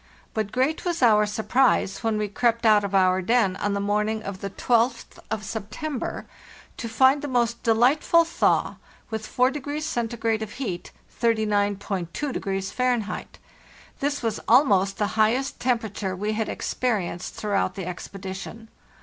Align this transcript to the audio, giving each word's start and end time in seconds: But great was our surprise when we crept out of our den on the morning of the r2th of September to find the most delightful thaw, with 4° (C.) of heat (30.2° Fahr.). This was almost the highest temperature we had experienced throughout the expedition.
But 0.33 0.51
great 0.51 0.83
was 0.83 1.03
our 1.03 1.27
surprise 1.27 1.99
when 2.03 2.17
we 2.17 2.27
crept 2.27 2.65
out 2.65 2.83
of 2.83 2.95
our 2.95 3.21
den 3.21 3.55
on 3.57 3.75
the 3.75 3.79
morning 3.79 4.23
of 4.23 4.41
the 4.41 4.49
r2th 4.49 5.19
of 5.29 5.43
September 5.45 6.25
to 6.77 6.89
find 6.89 7.21
the 7.21 7.27
most 7.27 7.61
delightful 7.61 8.25
thaw, 8.25 8.77
with 9.11 9.27
4° 9.27 9.81
(C.) 10.39 10.43
of 10.43 10.53
heat 10.53 10.91
(30.2° 11.21 12.71
Fahr.). 12.73 13.25
This 13.99 14.23
was 14.23 14.39
almost 14.47 14.97
the 14.97 15.05
highest 15.21 15.59
temperature 15.59 16.15
we 16.15 16.33
had 16.33 16.49
experienced 16.49 17.35
throughout 17.35 17.75
the 17.75 17.85
expedition. 17.85 18.69